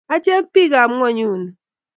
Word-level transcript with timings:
Achek 0.13 0.45
biikab 0.53 0.89
ngonyuni 0.95 1.47